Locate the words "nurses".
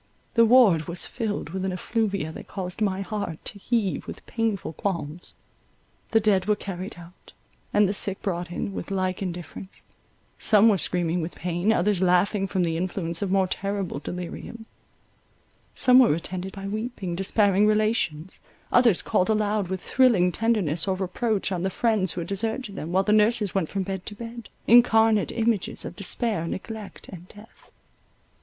23.13-23.53